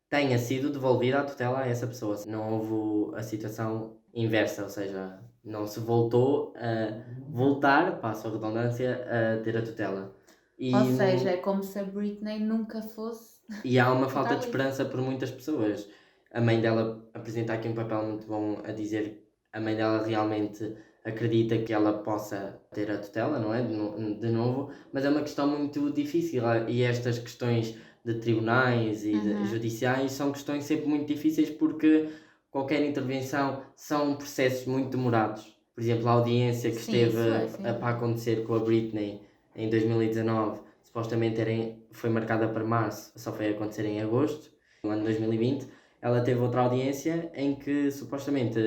[0.10, 2.18] tenha sido devolvida a tutela a essa pessoa.
[2.28, 9.06] Não houve a situação inversa, ou seja, não se voltou a voltar, passo a redundância,
[9.06, 10.16] a ter a tutela.
[10.58, 13.42] E, Ou seja, é como se a Britney nunca fosse.
[13.64, 15.88] e há uma falta de esperança por muitas pessoas.
[16.36, 20.76] A mãe dela apresenta aqui um papel muito bom a dizer a mãe dela realmente
[21.06, 23.62] acredita que ela possa ter a tutela, não é?
[23.62, 29.06] De, no- de novo, mas é uma questão muito difícil e estas questões de tribunais
[29.06, 29.46] e de Uhum.
[29.46, 32.10] judiciais são questões sempre muito difíceis porque
[32.52, 35.56] qualquer intervenção são processos muito demorados.
[35.74, 37.18] Por exemplo, a audiência que Sim, esteve
[37.64, 39.22] é, a- para acontecer com a Britney
[39.56, 44.52] em 2019, supostamente era em- foi marcada para março, só foi acontecer em agosto,
[44.84, 45.66] no ano 2020.
[46.06, 48.60] Ela teve outra audiência em que supostamente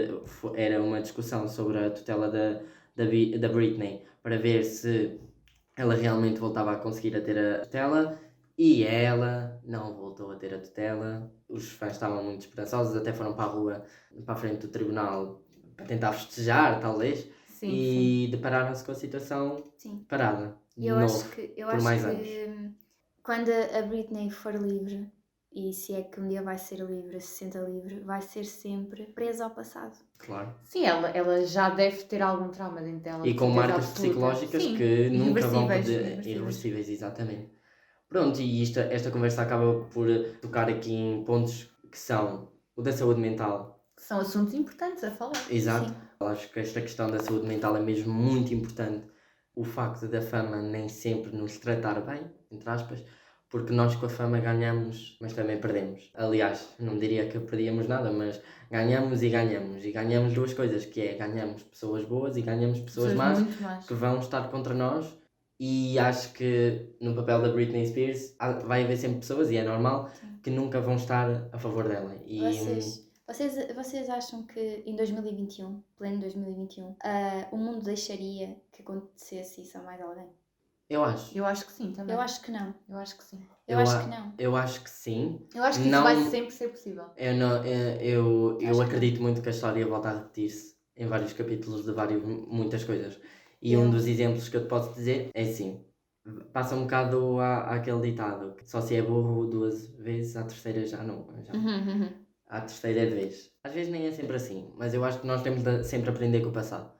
[0.57, 2.55] era uma discussão sobre a tutela da,
[2.96, 3.05] da,
[3.38, 5.20] da Britney para ver se
[5.77, 8.18] ela realmente voltava a conseguir a ter a tutela
[8.59, 11.33] e ela não voltou a ter a tutela.
[11.48, 13.85] Os fãs estavam muito esperançosos, até foram para a rua,
[14.24, 15.40] para a frente do tribunal,
[15.77, 20.05] para tentar festejar, talvez, Sim, e depararam-se com a situação Sim.
[20.09, 20.57] parada.
[20.77, 21.05] E eu novo.
[21.05, 22.74] acho que, eu por acho mais que hum,
[23.22, 25.09] quando a Britney for livre,
[25.52, 29.06] e se é que um dia vai ser livre, se senta livre, vai ser sempre
[29.06, 29.96] presa ao passado.
[30.18, 30.54] Claro.
[30.64, 33.26] Sim, ela, ela já deve ter algum trauma dentro dela.
[33.26, 34.00] E com marcas absoluta.
[34.02, 35.78] psicológicas Sim, que nunca vão poder.
[35.80, 36.26] irreversíveis.
[36.26, 37.58] Irreversíveis, exatamente.
[38.08, 40.06] Pronto, e isto, esta conversa acaba por
[40.40, 43.84] tocar aqui em pontos que são o da saúde mental.
[43.96, 45.44] São assuntos importantes a falar.
[45.50, 45.88] Exato.
[45.88, 45.94] Sim.
[46.20, 49.06] Acho que esta questão da saúde mental é mesmo muito importante.
[49.54, 53.04] O facto da fama nem sempre nos tratar bem, entre aspas,
[53.48, 56.11] porque nós com a fama ganhamos, mas também perdemos.
[56.14, 59.84] Aliás, não diria que perdíamos nada, mas ganhamos e ganhamos.
[59.84, 63.87] E ganhamos duas coisas, que é ganhamos pessoas boas e ganhamos pessoas, más muito más.
[63.87, 65.16] que vão estar contra nós.
[65.61, 70.08] E acho que no papel da Britney Spears vai haver sempre pessoas, e é normal,
[70.20, 70.38] Sim.
[70.40, 72.14] que nunca vão estar a favor dela.
[72.24, 78.82] E Vocês, vocês, vocês acham que em 2021, pleno 2021, ah, o mundo deixaria que
[78.82, 80.28] acontecesse isso a mais alguém?
[80.88, 81.37] Eu acho.
[81.37, 82.14] Eu acho que sim também.
[82.14, 82.74] Eu acho que não.
[82.88, 83.40] Eu acho que sim.
[83.66, 84.35] Eu, Eu acho a- que não.
[84.38, 85.46] Eu acho que sim.
[85.55, 87.05] Eu acho que Não- isso vai sempre ser possível.
[87.16, 91.07] Eu, não, eu, eu, eu que acredito muito que a história volta a repetir-se em
[91.07, 93.20] vários capítulos de várias, muitas coisas.
[93.61, 95.85] E Eu- um dos exemplos que eu te posso dizer é assim:
[96.53, 100.85] passa um bocado à, àquele ditado que só se é burro duas vezes, à terceira
[100.87, 101.29] já não.
[101.44, 101.62] Já, Uhum,
[102.46, 103.51] à terceira é de vez.
[103.64, 106.40] Às vezes nem é sempre assim, mas eu acho que nós temos de sempre aprender
[106.40, 106.92] com o passado.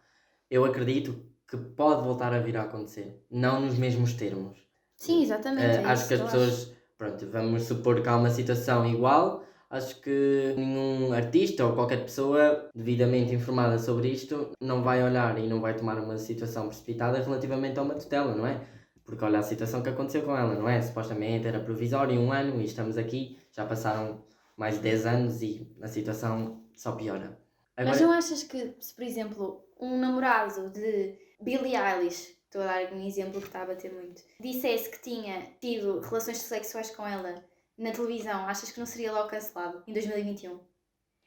[0.51, 4.59] Eu acredito que pode voltar a vir a acontecer, não nos mesmos termos.
[4.97, 5.79] Sim, exatamente.
[5.79, 9.45] Eh, é acho isso que as pessoas, pronto, vamos supor que há uma situação igual.
[9.71, 15.47] Acho que nenhum artista ou qualquer pessoa devidamente informada sobre isto não vai olhar e
[15.47, 18.61] não vai tomar uma situação precipitada relativamente a uma tutela, não é?
[19.05, 20.81] Porque olha a situação que aconteceu com ela, não é?
[20.81, 24.23] Supostamente era provisório um ano e estamos aqui, já passaram
[24.57, 27.39] mais de 10 anos e a situação só piora.
[27.77, 32.67] Mas Agora, não achas que, se por exemplo, um namorado de Billie Eilish, estou a
[32.67, 37.07] dar um exemplo que está a bater muito, dissesse que tinha tido relações sexuais com
[37.07, 37.45] ela
[37.77, 40.59] na televisão, achas que não seria logo cancelado em 2021?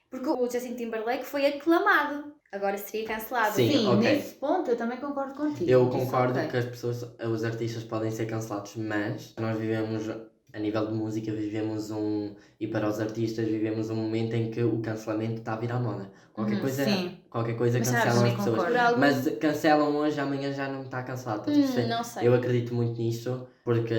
[0.10, 3.56] Porque o Justin Timberlake foi aclamado, agora seria cancelado.
[3.56, 4.00] Sim, Sim, ok.
[4.02, 5.69] nesse ponto eu também concordo contigo.
[5.71, 6.50] Eu Isso concordo ok.
[6.50, 10.10] que as pessoas, os artistas podem ser cancelados, mas nós vivemos,
[10.52, 14.62] a nível de música, vivemos um, e para os artistas, vivemos um momento em que
[14.62, 16.12] o cancelamento está a vir à moda.
[16.34, 17.17] Qualquer Uhum, coisa, sim.
[17.31, 18.73] Qualquer coisa Mas sabes, cancelam as também pessoas.
[18.73, 18.99] concordo.
[18.99, 21.49] Mas cancelam hoje, amanhã já não está cancelado.
[21.49, 22.27] Hum, não sei.
[22.27, 23.95] Eu acredito muito nisto, porque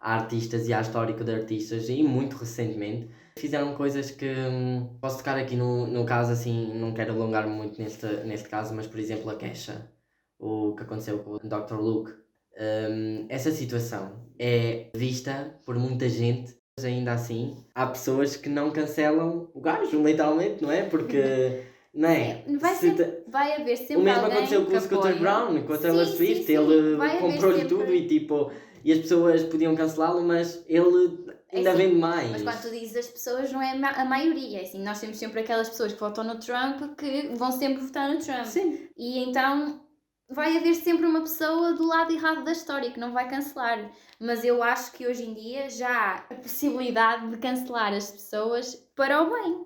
[0.00, 5.18] há artistas e há histórico de artistas, e muito recentemente, fizeram coisas que hum, posso
[5.18, 9.00] tocar aqui no, no caso, assim, não quero alongar-me muito neste, neste caso, mas por
[9.00, 9.90] exemplo a Kesha,
[10.38, 11.74] o que aconteceu com o Dr.
[11.80, 12.12] Luke.
[12.58, 19.48] Hum, essa situação é vista por muita gente ainda assim, há pessoas que não cancelam
[19.54, 20.82] o gajo, literalmente, não é?
[20.82, 21.62] Porque,
[21.96, 22.44] não é?
[22.60, 25.18] Vai, Se sempre, vai haver sempre O mesmo aconteceu com o Scooter.
[25.18, 26.56] Brown, com a Taylor Sim, Swift, sim.
[26.56, 28.50] ele haver comprou-lhe sempre- tudo e tipo,
[28.84, 32.30] e as pessoas podiam cancelá-lo, mas ele ainda É assim, vende mais.
[32.30, 34.58] Mas quando tu dizes as pessoas, não é a maioria.
[34.60, 38.08] é Assim, nós temos sempre aquelas pessoas que votam no Trump que vão sempre votar
[38.12, 38.44] no Trump.
[38.44, 38.88] Sim.
[38.96, 39.80] E então
[40.28, 43.90] vai haver sempre uma pessoa do lado errado da história que não vai cancelar.
[44.20, 48.74] Mas eu acho que hoje em dia já há a possibilidade de cancelar as pessoas
[48.94, 49.64] para o bem.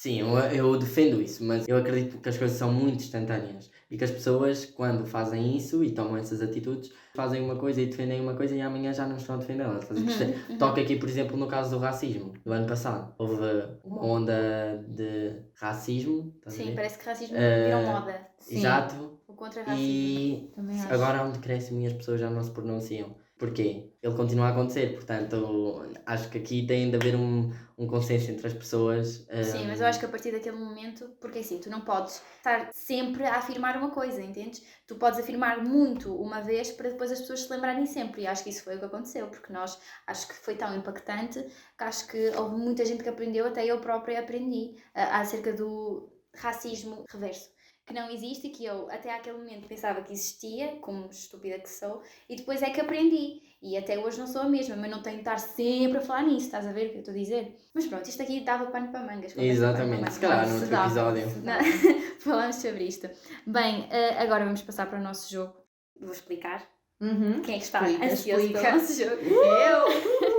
[0.00, 3.98] Sim, eu, eu defendo isso, mas eu acredito que as coisas são muito instantâneas e
[3.98, 8.18] que as pessoas, quando fazem isso e tomam essas atitudes, fazem uma coisa e defendem
[8.18, 9.78] uma coisa e amanhã já não estão a defendê-la.
[9.90, 10.56] Uhum, uhum.
[10.58, 13.14] Toca aqui, por exemplo, no caso do racismo, do ano passado.
[13.18, 13.44] Houve
[13.84, 18.26] uma onda de racismo, Sim, parece que racismo Eh, virou moda.
[18.38, 18.56] Sim.
[18.56, 19.18] Exato.
[19.28, 19.84] O contra-racismo.
[19.86, 20.94] E Também acho.
[20.94, 23.14] agora há um decréscimo e as pessoas já não se pronunciam.
[23.40, 23.90] Porquê?
[24.02, 28.46] Ele continua a acontecer, portanto, acho que aqui tem de haver um, um consenso entre
[28.46, 29.26] as pessoas.
[29.42, 32.22] Sim, hum, mas eu acho que a partir daquele momento, porque assim, tu não podes
[32.36, 34.62] estar sempre a afirmar uma coisa, entendes?
[34.86, 38.22] Tu podes afirmar muito uma vez para depois as pessoas se lembrarem sempre.
[38.22, 41.42] E acho que isso foi o que aconteceu, porque nós acho que foi tão impactante
[41.78, 47.06] que acho que houve muita gente que aprendeu, até eu própria aprendi, acerca do racismo
[47.10, 47.48] reverso.
[47.86, 51.68] Que não existe e que eu até aquele momento pensava que existia, como estúpida que
[51.68, 53.42] sou, e depois é que aprendi.
[53.62, 56.22] E até hoje não sou a mesma, mas não tenho de estar sempre a falar
[56.22, 57.56] nisso, estás a ver o que eu estou a dizer?
[57.74, 59.34] Mas pronto, isto aqui dava pano para mangas.
[59.34, 61.24] para Exatamente, se calhar no outro episódio.
[62.20, 63.10] Falamos sobre isto.
[63.46, 65.54] Bem, eh, agora vamos passar para o nosso jogo.
[66.00, 66.66] Vou explicar.
[67.00, 67.40] Uhum.
[67.42, 68.60] Quem é que está Explica, ansioso explica.
[68.60, 69.22] pelo nosso jogo?
[69.22, 70.20] Eu!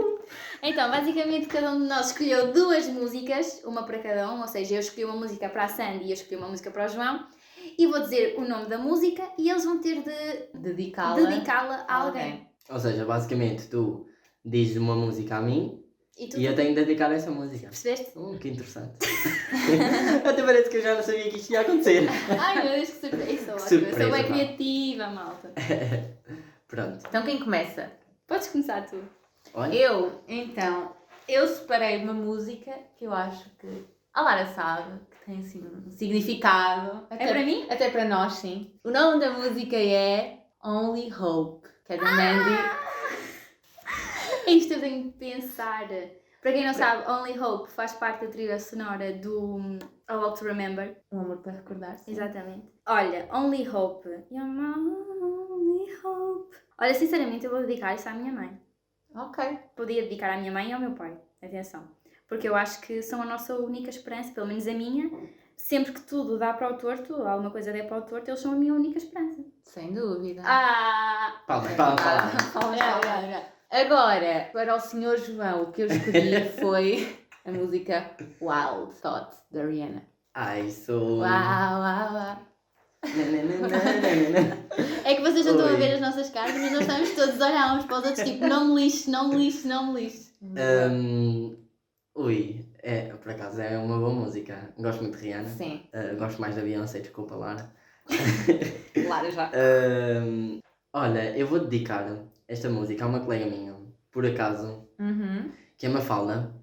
[0.63, 4.75] Então, basicamente, cada um de nós escolheu duas músicas, uma para cada um, ou seja,
[4.75, 7.25] eu escolhi uma música para a Sandy e eu escolhi uma música para o João,
[7.77, 11.15] e vou dizer o nome da música e eles vão ter de Dedicá-la.
[11.15, 12.47] dedicá-la a alguém.
[12.69, 14.05] Ou seja, basicamente, tu
[14.45, 15.83] dizes uma música a mim
[16.17, 17.67] E tu e eu tenho de dedicar essa música.
[17.67, 18.17] percebeste?
[18.17, 18.93] Hum, que interessante.
[20.25, 22.07] Até parece que eu já não sabia que isto ia acontecer.
[22.39, 23.31] Ai meu Deus, que surpresa!
[23.31, 23.55] Isso, ótimo.
[23.55, 24.33] Eu sou Surpresa, bem pá.
[24.33, 25.51] criativa, malta.
[26.67, 26.99] Pronto.
[27.07, 27.91] Então quem começa?
[28.27, 28.97] Podes começar tu.
[29.53, 30.93] Olha, Eu, então,
[31.27, 35.89] eu separei uma música que eu acho que a Lara sabe, que tem assim um
[35.91, 37.05] significado.
[37.09, 37.65] É para mim?
[37.69, 38.73] Até para nós, sim.
[38.83, 42.81] O nome da música é Only Hope, que é da Mandy.
[44.47, 45.87] Isto eu tenho que pensar.
[46.41, 50.39] Para quem não sabe, Only Hope faz parte da trilha sonora do hum, A Walk
[50.39, 50.97] to Remember.
[51.11, 51.97] Um amor para recordar.
[51.99, 52.11] sim.
[52.11, 52.67] Exatamente.
[52.87, 54.09] Olha, Only Hope.
[54.31, 54.73] You're my
[55.21, 56.55] only hope.
[56.79, 58.59] Olha, sinceramente, eu vou dedicar isso à minha mãe.
[59.15, 59.59] Ok.
[59.75, 61.17] Podia dedicar à minha mãe e ao meu pai.
[61.41, 61.87] Atenção.
[62.27, 65.09] Porque eu acho que são a nossa única esperança, pelo menos a minha.
[65.57, 68.53] Sempre que tudo dá para o torto, alguma coisa der para o torto, eles são
[68.53, 69.43] a minha única esperança.
[69.63, 70.41] Sem dúvida.
[70.45, 71.41] Ah!
[71.45, 71.95] palma, palma,
[72.53, 73.43] palma.
[73.69, 79.65] Agora, para o Senhor João, o que eu escolhi foi a música Wild Thoughts, da
[79.65, 80.03] Rihanna.
[80.33, 80.93] Ai, isso.
[80.93, 82.50] Uau, uau, uau.
[85.05, 87.47] É que vocês não estão a ver as nossas caras, mas nós estamos todos a
[87.47, 90.33] olhar uns para os outros, tipo, não me lixes, não me lixes, não me lixes.
[90.41, 91.55] Hum,
[92.15, 94.71] ui, é, por acaso é uma boa música.
[94.77, 95.49] Gosto muito de Rihanna.
[95.49, 97.71] Sim, Uh, gosto mais da Beyoncé, desculpa, Lara.
[99.07, 99.51] Lara já.
[100.23, 100.59] Hum,
[100.93, 103.75] olha, eu vou dedicar esta música a uma colega minha,
[104.11, 105.49] por acaso, Uhum.
[105.77, 106.53] que é Mafalda.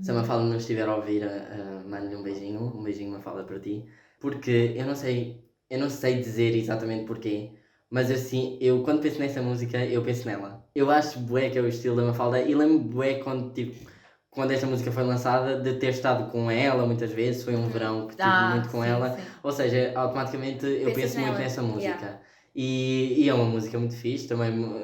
[0.00, 3.58] Se a Mafalda não estiver a ouvir, uh, mande-lhe um beijinho, um beijinho Mafalda para
[3.58, 3.84] ti.
[4.20, 5.42] Porque eu não sei,
[5.72, 7.52] eu não sei dizer exatamente porquê,
[7.90, 10.66] mas assim, eu quando penso nessa música, eu penso nela.
[10.74, 13.90] Eu acho bué que é o estilo da Mafalda e lembro bué quando, tipo,
[14.30, 18.06] quando esta música foi lançada, de ter estado com ela muitas vezes, foi um verão
[18.06, 19.10] que estive Ah, muito com sim, ela.
[19.10, 19.22] sim.
[19.42, 22.06] Ou seja, automaticamente eu Pensas penso muito nela, nessa música.
[22.06, 22.20] yeah.
[22.54, 24.52] E, e é uma música muito fixe também.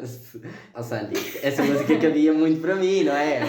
[0.75, 3.41] Oh, Sandy, essa música cabia muito para mim, não é?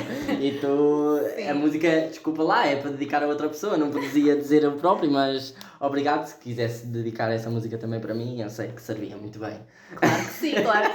[0.42, 1.48] E tu, Sim.
[1.48, 5.12] a música, desculpa lá, é para dedicar a outra pessoa, não podia dizer eu próprio,
[5.12, 9.38] mas obrigado se quisesse dedicar essa música também para mim, eu sei que servia muito
[9.38, 9.60] bem.
[9.96, 10.92] Claro que sim, claro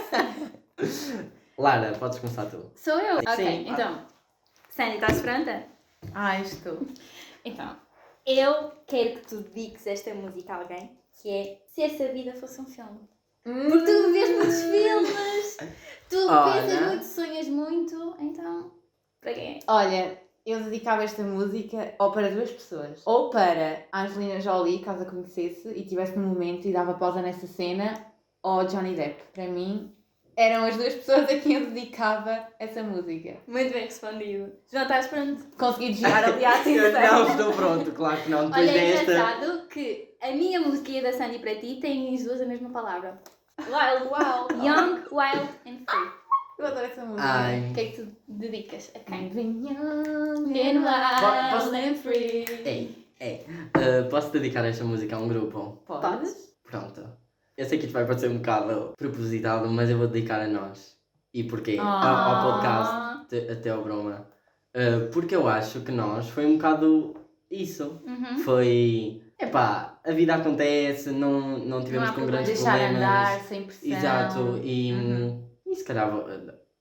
[0.76, 1.30] que sim.
[1.56, 2.72] Lara, podes começar tu.
[2.74, 3.18] Sou eu?
[3.18, 3.68] Ok, Sim.
[3.68, 4.04] então.
[4.70, 5.64] Sandy, estás pronta?
[6.12, 6.84] Ai, estou.
[7.44, 7.76] Então,
[8.26, 12.60] eu quero que tu dediques esta música a alguém, que é Se Essa Vida Fosse
[12.60, 13.13] um Filme.
[13.44, 15.56] Porque tu vês muitos filmes,
[16.08, 16.52] tu Olha.
[16.62, 18.70] pensas muito, sonhas muito, então,
[19.20, 19.58] para quem é?
[19.68, 23.02] Olha, eu dedicava esta música ou para duas pessoas.
[23.04, 27.20] Ou para a Angelina Jolie, caso a conhecesse, e tivesse no momento e dava pausa
[27.20, 28.06] nessa cena,
[28.42, 29.22] ou Johnny Depp.
[29.34, 29.94] Para mim,
[30.36, 33.36] eram as duas pessoas a quem eu dedicava essa música.
[33.46, 34.52] Muito bem respondido.
[34.70, 35.44] João, estás pronto?
[35.58, 37.18] Consegui desviar ali a Eu atenção.
[37.24, 38.46] não estou pronto, claro que não.
[38.46, 39.02] Depois Olha, é desta.
[39.12, 42.46] engraçado que a minha música e a da Sandy para ti têm as duas a
[42.46, 43.20] mesma palavra.
[43.60, 44.66] Wild, wild.
[44.66, 46.10] Young, wild and free.
[46.58, 47.22] Eu adoro essa música.
[47.28, 47.70] Ai.
[47.70, 49.28] O que é que tu dedicas a quem?
[49.28, 52.44] Been Posso- wild and free.
[52.64, 53.46] Ei, ei.
[53.76, 55.82] Uh, posso dedicar esta música a um grupo?
[55.86, 56.54] Podes?
[56.64, 57.04] Pronto.
[57.56, 60.96] Eu sei que isto vai parecer um bocado propositado, mas eu vou dedicar a nós.
[61.32, 61.76] E porquê?
[61.78, 64.26] Ao, ao podcast, te- até ao Broma.
[64.74, 67.14] Uh, porque eu acho que nós foi um bocado
[67.50, 68.00] isso.
[68.06, 68.38] Uhum.
[68.38, 69.22] Foi.
[69.38, 72.96] Epá, a vida acontece, não, não tivemos há com grandes Deixar problemas.
[72.96, 73.90] andar sem pressão.
[73.98, 75.42] Exato, e, Uhum.
[75.66, 76.10] e se calhar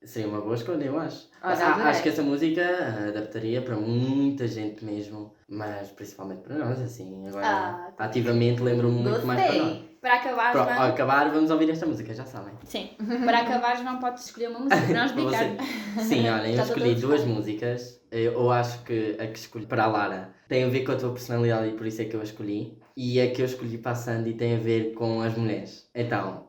[0.04, 1.28] seria uma boa escolha, eu acho.
[1.42, 1.90] Olha, A- adorei.
[1.90, 2.62] acho que essa música
[3.08, 7.26] adaptaria para muita gente mesmo, mas principalmente para nós, assim.
[7.28, 8.04] Agora, Ah, tá.
[8.04, 9.78] ativamente lembro-me muito mais para nós.
[10.00, 12.52] Para acabar, Para acabar, vamos ouvir esta música, já sabem.
[12.64, 12.90] Sim.
[13.24, 15.44] Para acabar, João, podes escolher uma música para nós Para você.
[15.44, 15.64] dedicar.
[16.02, 18.00] Sim, olha, eu Já escolhi duas músicas.
[18.12, 20.96] Eu, eu acho que a que escolhi para a Lara tem a ver com a
[20.96, 22.78] tua personalidade e por isso é que eu a escolhi.
[22.96, 25.88] E a que eu escolhi para a Sandy tem a ver com as mulheres.
[25.94, 26.48] Então,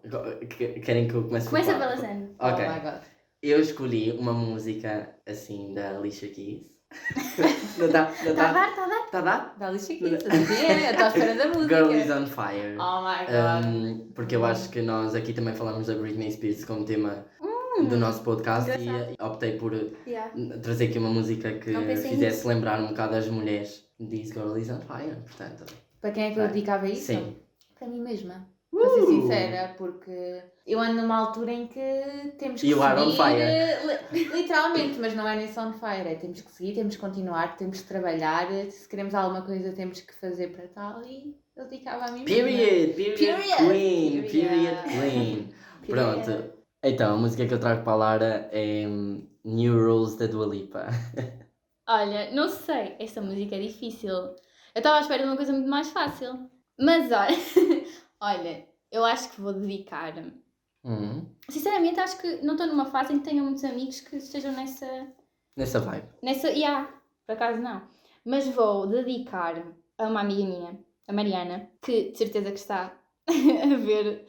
[0.50, 2.30] que- querem que eu comece Começa por pela Sandy.
[2.40, 2.66] Ok.
[2.66, 3.02] Oh my god.
[3.42, 6.72] Eu escolhi uma música assim da Alicia Keys.
[7.78, 8.04] não está?
[8.04, 8.52] Não Está a está?
[8.54, 9.06] dar, está a dar.
[9.06, 9.56] Está a dar?
[9.60, 10.06] Dá lixa aqui.
[10.06, 10.86] Estás a ver?
[10.86, 11.76] Eu estou à espera da música.
[11.76, 12.78] Girl is on Fire.
[12.80, 13.66] Oh my god.
[13.66, 17.26] Um, porque eu acho que nós aqui também falamos da Britney Spears como tema
[17.90, 19.16] do nosso podcast e engraçado.
[19.20, 20.32] optei por uh, Yeah.
[20.62, 22.48] trazer aqui uma música que fizesse nisso.
[22.48, 23.84] lembrar um bocado as mulheres.
[24.00, 25.66] This Girl is on Fire, portanto.
[26.06, 27.08] Para quem é que eu dedicava isso?
[27.08, 27.36] Sim.
[27.80, 28.48] Para mim mesma.
[28.72, 29.08] Para ser Uh!
[29.08, 31.82] sincera, porque eu ando numa altura em que
[32.38, 33.42] temos que You are on seguir, fire.
[33.42, 33.80] eh,
[34.12, 37.02] li- literalmente, mas não é nem só on fire, é temos que seguir, temos que
[37.02, 41.68] continuar, temos que trabalhar, se queremos alguma coisa temos que fazer para tal e eu
[41.68, 42.44] dedicava a mim mesma.
[42.44, 44.84] Period, period, Period, queen, period, period.
[44.84, 45.54] queen.
[45.88, 46.24] Period.
[46.24, 46.54] Pronto.
[46.84, 50.46] Então, a música que eu trago para a Lara é hum, New Rules da Dua
[50.46, 50.86] Lipa.
[51.90, 54.12] Olha, não sei, esta música é difícil.
[54.76, 56.50] Eu estava à espera de uma coisa muito mais fácil.
[56.78, 57.38] Mas olha,
[58.20, 60.14] olha, eu acho que vou dedicar.
[60.84, 64.52] Hum, Sinceramente, acho que não estou numa fase em que tenha muitos amigos que estejam
[64.52, 64.86] nessa.
[65.58, 66.08] nessa vibe.
[66.22, 66.50] nessa.
[66.50, 66.90] Yeah,
[67.26, 67.88] por acaso não.
[68.26, 69.64] Mas vou dedicar
[69.98, 72.92] a uma amiga minha, a Mariana, que de certeza que está
[73.28, 74.28] a ver.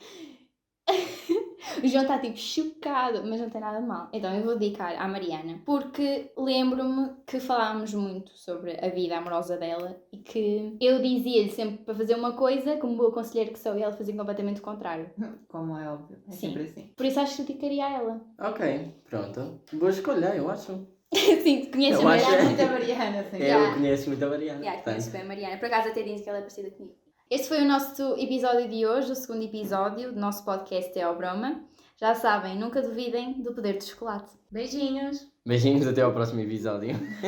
[1.82, 4.08] O João está tipo chocado, mas não tem nada de mal.
[4.12, 9.56] Então eu vou dedicar à Mariana, porque lembro-me que falámos muito sobre a vida amorosa
[9.56, 13.76] dela e que eu dizia-lhe sempre para fazer uma coisa, como boa conselheira que sou,
[13.76, 15.10] e ela fazia completamente o contrário.
[15.48, 16.48] Como é óbvio, é Sim.
[16.48, 16.92] sempre assim.
[16.96, 18.20] Por isso acho que eu dedicaria a ela.
[18.40, 19.60] Ok, pronto.
[19.72, 20.86] Boa escolha, eu acho.
[21.42, 22.48] Sim, conheces Eu a acho- Mariana?
[22.48, 23.36] Muito a Mariana, assim.
[23.42, 24.58] Eu conheço muito a Mariana.
[24.60, 24.94] Yeah, portanto.
[24.94, 25.56] conheço bem a Mariana.
[25.58, 26.94] Por acaso até dizem que ela é parecida comigo.
[27.28, 31.16] Este foi o nosso episódio de hoje, o segundo episódio do nosso podcast É ao
[31.16, 31.60] Broma.
[32.00, 34.30] Já sabem, nunca duvidem do poder do chocolate.
[34.48, 35.26] Beijinhos.
[35.44, 36.90] Beijinhos, até ao próximo episódio.